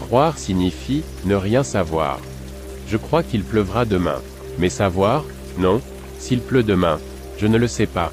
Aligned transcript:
Croire 0.00 0.38
signifie 0.38 1.02
ne 1.24 1.34
rien 1.34 1.62
savoir. 1.62 2.18
Je 2.86 2.96
crois 2.96 3.22
qu'il 3.22 3.42
pleuvra 3.42 3.84
demain. 3.84 4.20
Mais 4.58 4.70
savoir 4.70 5.24
Non. 5.58 5.82
S'il 6.18 6.40
pleut 6.40 6.62
demain, 6.62 6.98
je 7.36 7.46
ne 7.46 7.58
le 7.58 7.68
sais 7.68 7.86
pas. 7.86 8.12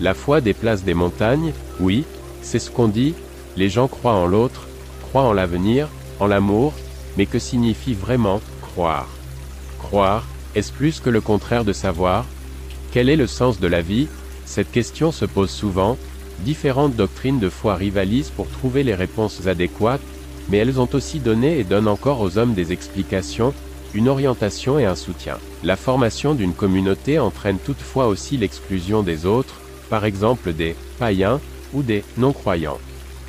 La 0.00 0.14
foi 0.14 0.40
déplace 0.40 0.84
des 0.84 0.94
montagnes, 0.94 1.52
oui, 1.78 2.04
c'est 2.42 2.58
ce 2.58 2.70
qu'on 2.70 2.88
dit, 2.88 3.14
les 3.56 3.68
gens 3.68 3.88
croient 3.88 4.14
en 4.14 4.26
l'autre, 4.26 4.68
croient 5.02 5.22
en 5.22 5.32
l'avenir, 5.32 5.88
en 6.20 6.26
l'amour, 6.26 6.74
mais 7.16 7.26
que 7.26 7.38
signifie 7.38 7.94
vraiment 7.94 8.40
croire? 8.60 9.08
Croire, 9.78 10.24
est-ce 10.54 10.72
plus 10.72 11.00
que 11.00 11.10
le 11.10 11.20
contraire 11.20 11.64
de 11.64 11.72
savoir? 11.72 12.24
Quel 12.92 13.08
est 13.08 13.16
le 13.16 13.26
sens 13.26 13.58
de 13.60 13.66
la 13.66 13.82
vie? 13.82 14.08
Cette 14.44 14.70
question 14.70 15.10
se 15.10 15.24
pose 15.24 15.50
souvent, 15.50 15.96
différentes 16.40 16.96
doctrines 16.96 17.40
de 17.40 17.48
foi 17.48 17.74
rivalisent 17.74 18.30
pour 18.30 18.48
trouver 18.48 18.82
les 18.84 18.94
réponses 18.94 19.46
adéquates, 19.46 20.00
mais 20.48 20.58
elles 20.58 20.80
ont 20.80 20.88
aussi 20.92 21.18
donné 21.18 21.58
et 21.58 21.64
donnent 21.64 21.88
encore 21.88 22.20
aux 22.20 22.38
hommes 22.38 22.54
des 22.54 22.72
explications, 22.72 23.54
une 23.94 24.08
orientation 24.08 24.78
et 24.78 24.84
un 24.84 24.94
soutien. 24.94 25.38
La 25.62 25.76
formation 25.76 26.34
d'une 26.34 26.54
communauté 26.54 27.18
entraîne 27.18 27.58
toutefois 27.58 28.06
aussi 28.06 28.36
l'exclusion 28.36 29.02
des 29.02 29.26
autres, 29.26 29.60
par 29.88 30.04
exemple 30.04 30.52
des 30.52 30.74
païens 30.98 31.40
ou 31.72 31.82
des 31.82 32.04
non-croyants. 32.16 32.78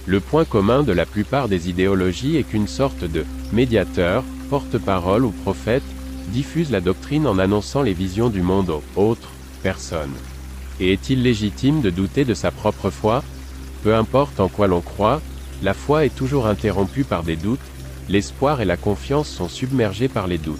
Le 0.05 0.19
point 0.19 0.45
commun 0.45 0.83
de 0.83 0.91
la 0.91 1.05
plupart 1.05 1.47
des 1.47 1.69
idéologies 1.69 2.37
est 2.37 2.43
qu'une 2.43 2.67
sorte 2.67 3.03
de 3.03 3.23
médiateur, 3.53 4.23
porte-parole 4.49 5.25
ou 5.25 5.31
prophète, 5.31 5.83
diffuse 6.29 6.71
la 6.71 6.81
doctrine 6.81 7.27
en 7.27 7.37
annonçant 7.39 7.81
les 7.81 7.93
visions 7.93 8.29
du 8.29 8.41
monde 8.41 8.69
aux 8.69 8.83
autres 8.95 9.31
personnes. 9.63 10.15
Et 10.79 10.93
est-il 10.93 11.21
légitime 11.21 11.81
de 11.81 11.89
douter 11.89 12.25
de 12.25 12.33
sa 12.33 12.49
propre 12.51 12.89
foi? 12.89 13.23
Peu 13.83 13.95
importe 13.95 14.39
en 14.39 14.47
quoi 14.47 14.67
l'on 14.67 14.81
croit, 14.81 15.21
la 15.61 15.73
foi 15.73 16.05
est 16.05 16.15
toujours 16.15 16.47
interrompue 16.47 17.03
par 17.03 17.23
des 17.23 17.35
doutes, 17.35 17.59
l'espoir 18.09 18.61
et 18.61 18.65
la 18.65 18.77
confiance 18.77 19.29
sont 19.29 19.49
submergés 19.49 20.07
par 20.07 20.27
les 20.27 20.37
doutes. 20.37 20.59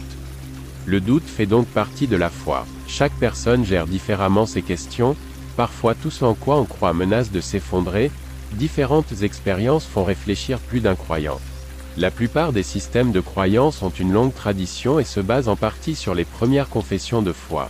Le 0.86 1.00
doute 1.00 1.26
fait 1.26 1.46
donc 1.46 1.68
partie 1.68 2.08
de 2.08 2.16
la 2.16 2.30
foi. 2.30 2.66
Chaque 2.88 3.14
personne 3.20 3.66
gère 3.66 3.88
différemment 3.88 4.46
ses 4.46 4.62
questions, 4.62 5.16
parfois 5.58 5.96
tout 5.96 6.12
ce 6.12 6.26
en 6.26 6.34
quoi 6.34 6.58
on 6.58 6.66
croit 6.66 6.94
menace 6.94 7.32
de 7.32 7.42
s'effondrer, 7.42 8.12
différentes 8.54 9.22
expériences 9.22 9.86
font 9.86 10.04
réfléchir 10.04 10.60
plus 10.60 10.82
d'un 10.82 10.96
croyant. 10.96 11.40
La 11.98 12.12
plupart 12.12 12.54
des 12.54 12.64
systèmes 12.64 13.12
de 13.12 13.20
croyance 13.20 13.82
ont 13.82 13.90
une 13.90 14.14
longue 14.14 14.34
tradition 14.34 15.00
et 15.00 15.04
se 15.04 15.20
basent 15.20 15.50
en 15.50 15.56
partie 15.56 15.96
sur 15.96 16.16
les 16.16 16.26
premières 16.26 16.70
confessions 16.70 17.22
de 17.22 17.34
foi. 17.34 17.70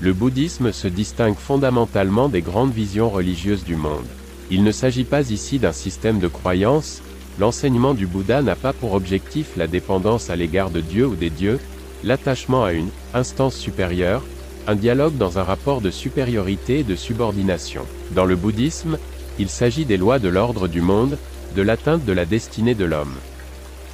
Le 0.00 0.12
bouddhisme 0.12 0.72
se 0.72 0.88
distingue 0.88 1.36
fondamentalement 1.36 2.28
des 2.28 2.42
grandes 2.42 2.72
visions 2.72 3.10
religieuses 3.10 3.64
du 3.64 3.76
monde. 3.76 4.06
Il 4.50 4.62
ne 4.62 4.70
s'agit 4.70 5.04
pas 5.04 5.30
ici 5.30 5.58
d'un 5.58 5.72
système 5.72 6.20
de 6.20 6.28
croyance, 6.28 7.02
l'enseignement 7.38 7.94
du 7.94 8.06
Bouddha 8.06 8.42
n'a 8.42 8.54
pas 8.54 8.72
pour 8.72 8.94
objectif 8.94 9.56
la 9.56 9.66
dépendance 9.66 10.30
à 10.30 10.36
l'égard 10.36 10.70
de 10.70 10.80
Dieu 10.80 11.06
ou 11.06 11.16
des 11.16 11.30
dieux, 11.30 11.58
l'attachement 12.04 12.64
à 12.64 12.72
une 12.72 12.90
instance 13.12 13.56
supérieure, 13.56 14.22
un 14.68 14.76
dialogue 14.76 15.16
dans 15.16 15.38
un 15.38 15.42
rapport 15.42 15.80
de 15.80 15.90
supériorité 15.90 16.80
et 16.80 16.84
de 16.84 16.94
subordination. 16.94 17.82
Dans 18.12 18.24
le 18.24 18.36
bouddhisme, 18.36 18.98
il 19.38 19.48
s'agit 19.48 19.84
des 19.84 19.96
lois 19.96 20.18
de 20.18 20.28
l'ordre 20.28 20.68
du 20.68 20.80
monde, 20.80 21.18
de 21.56 21.62
l'atteinte 21.62 22.04
de 22.04 22.12
la 22.12 22.24
destinée 22.24 22.74
de 22.74 22.84
l'homme. 22.84 23.14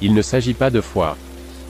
Il 0.01 0.13
ne 0.13 0.21
s'agit 0.21 0.53
pas 0.53 0.69
de 0.69 0.81
foi. 0.81 1.17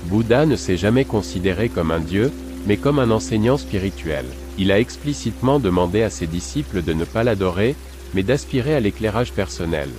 Bouddha 0.05 0.45
ne 0.45 0.55
s'est 0.57 0.77
jamais 0.77 1.05
considéré 1.05 1.69
comme 1.69 1.91
un 1.91 1.99
dieu, 1.99 2.31
mais 2.67 2.77
comme 2.77 2.99
un 2.99 3.11
enseignant 3.11 3.57
spirituel. 3.57 4.25
Il 4.57 4.71
a 4.71 4.79
explicitement 4.79 5.59
demandé 5.59 6.03
à 6.03 6.09
ses 6.09 6.27
disciples 6.27 6.83
de 6.83 6.93
ne 6.93 7.05
pas 7.05 7.23
l'adorer, 7.23 7.75
mais 8.13 8.23
d'aspirer 8.23 8.75
à 8.75 8.79
l'éclairage 8.79 9.31
personnel. 9.31 9.89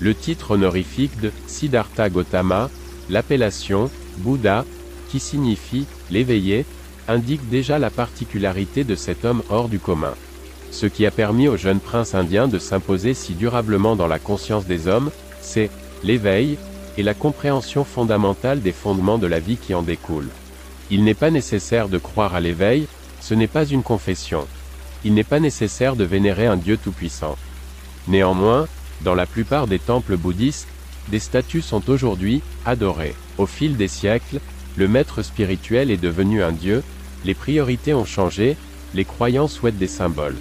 Le 0.00 0.14
titre 0.14 0.52
honorifique 0.52 1.20
de 1.20 1.30
Siddhartha 1.46 2.08
Gautama, 2.10 2.70
l'appellation 3.08 3.90
Bouddha, 4.18 4.64
qui 5.08 5.20
signifie 5.20 5.86
l'éveillé, 6.10 6.64
indique 7.08 7.48
déjà 7.48 7.78
la 7.78 7.90
particularité 7.90 8.84
de 8.84 8.94
cet 8.94 9.24
homme 9.24 9.42
hors 9.50 9.68
du 9.68 9.78
commun. 9.78 10.14
Ce 10.70 10.86
qui 10.86 11.04
a 11.04 11.10
permis 11.10 11.48
au 11.48 11.56
jeune 11.56 11.80
prince 11.80 12.14
indien 12.14 12.48
de 12.48 12.58
s'imposer 12.58 13.14
si 13.14 13.34
durablement 13.34 13.94
dans 13.94 14.06
la 14.06 14.18
conscience 14.18 14.66
des 14.66 14.88
hommes, 14.88 15.10
c'est 15.40 15.70
l'éveil 16.02 16.56
et 16.96 17.02
la 17.02 17.14
compréhension 17.14 17.84
fondamentale 17.84 18.60
des 18.60 18.72
fondements 18.72 19.18
de 19.18 19.26
la 19.26 19.38
vie 19.38 19.56
qui 19.56 19.74
en 19.74 19.82
découlent. 19.82 20.30
Il 20.90 21.04
n'est 21.04 21.14
pas 21.14 21.30
nécessaire 21.30 21.88
de 21.88 21.98
croire 21.98 22.34
à 22.34 22.40
l'éveil, 22.40 22.86
ce 23.20 23.34
n'est 23.34 23.46
pas 23.46 23.64
une 23.66 23.82
confession 23.82 24.46
il 25.04 25.14
n'est 25.14 25.24
pas 25.24 25.40
nécessaire 25.40 25.96
de 25.96 26.04
vénérer 26.04 26.46
un 26.46 26.56
Dieu 26.56 26.76
tout-puissant. 26.76 27.36
Néanmoins, 28.08 28.66
dans 29.02 29.14
la 29.14 29.26
plupart 29.26 29.66
des 29.66 29.78
temples 29.78 30.16
bouddhistes, 30.16 30.68
des 31.08 31.18
statues 31.18 31.62
sont 31.62 31.90
aujourd'hui 31.90 32.42
adorées. 32.64 33.14
Au 33.38 33.46
fil 33.46 33.76
des 33.76 33.88
siècles, 33.88 34.40
le 34.76 34.88
maître 34.88 35.22
spirituel 35.22 35.90
est 35.90 35.96
devenu 35.96 36.42
un 36.42 36.52
Dieu, 36.52 36.82
les 37.24 37.34
priorités 37.34 37.94
ont 37.94 38.04
changé, 38.04 38.56
les 38.94 39.04
croyants 39.04 39.48
souhaitent 39.48 39.78
des 39.78 39.88
symboles. 39.88 40.36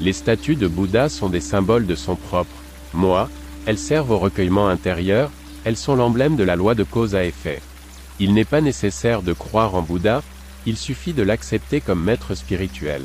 Les 0.00 0.12
statues 0.12 0.56
de 0.56 0.66
Bouddha 0.66 1.08
sont 1.08 1.28
des 1.28 1.40
symboles 1.40 1.86
de 1.86 1.94
son 1.94 2.16
propre 2.16 2.62
moi, 2.94 3.30
elles 3.66 3.78
servent 3.78 4.10
au 4.10 4.18
recueillement 4.18 4.68
intérieur, 4.68 5.30
elles 5.64 5.76
sont 5.76 5.94
l'emblème 5.94 6.36
de 6.36 6.44
la 6.44 6.56
loi 6.56 6.74
de 6.74 6.84
cause 6.84 7.14
à 7.14 7.24
effet. 7.24 7.60
Il 8.18 8.34
n'est 8.34 8.44
pas 8.44 8.60
nécessaire 8.60 9.22
de 9.22 9.32
croire 9.32 9.74
en 9.74 9.82
Bouddha, 9.82 10.22
il 10.66 10.76
suffit 10.76 11.12
de 11.12 11.22
l'accepter 11.22 11.80
comme 11.80 12.02
maître 12.02 12.34
spirituel. 12.34 13.02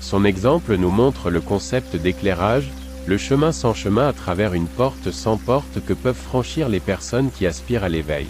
Son 0.00 0.24
exemple 0.24 0.76
nous 0.76 0.90
montre 0.90 1.30
le 1.30 1.40
concept 1.40 1.94
d'éclairage, 1.94 2.70
le 3.06 3.18
chemin 3.18 3.52
sans 3.52 3.74
chemin 3.74 4.08
à 4.08 4.12
travers 4.12 4.54
une 4.54 4.66
porte 4.66 5.10
sans 5.10 5.36
porte 5.36 5.84
que 5.86 5.92
peuvent 5.92 6.14
franchir 6.14 6.68
les 6.68 6.80
personnes 6.80 7.30
qui 7.30 7.46
aspirent 7.46 7.84
à 7.84 7.88
l'éveil. 7.88 8.26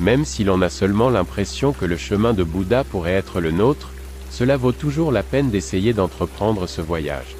Même 0.00 0.24
si 0.24 0.44
l'on 0.44 0.62
a 0.62 0.68
seulement 0.68 1.10
l'impression 1.10 1.72
que 1.72 1.86
le 1.86 1.96
chemin 1.96 2.34
de 2.34 2.44
Bouddha 2.44 2.84
pourrait 2.84 3.12
être 3.12 3.40
le 3.40 3.50
nôtre, 3.50 3.90
cela 4.30 4.56
vaut 4.56 4.72
toujours 4.72 5.10
la 5.10 5.22
peine 5.22 5.50
d'essayer 5.50 5.92
d'entreprendre 5.92 6.66
ce 6.66 6.82
voyage. 6.82 7.36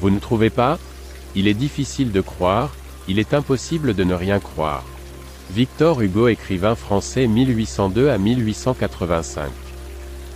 Vous 0.00 0.10
ne 0.10 0.18
trouvez 0.18 0.50
pas? 0.50 0.78
Il 1.34 1.48
est 1.48 1.54
difficile 1.54 2.12
de 2.12 2.20
croire, 2.20 2.70
il 3.08 3.18
est 3.18 3.34
impossible 3.34 3.94
de 3.94 4.04
ne 4.04 4.14
rien 4.14 4.38
croire. 4.40 4.84
Victor 5.52 6.00
Hugo 6.00 6.28
écrivain 6.28 6.74
français 6.74 7.26
1802 7.26 8.08
à 8.08 8.18
1885 8.18 9.50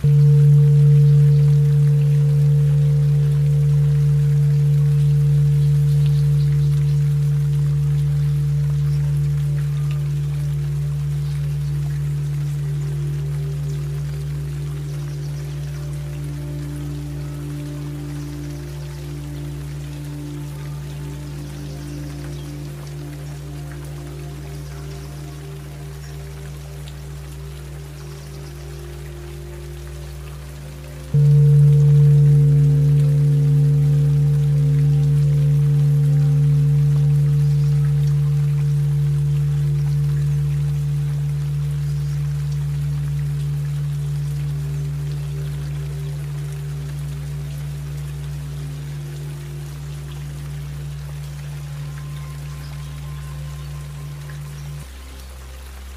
Thank 0.00 0.12
you 0.12 0.47